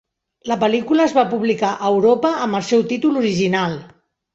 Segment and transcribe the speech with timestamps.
[0.51, 3.83] La pel·lícula es va publicar a Europa amb el seu títol original.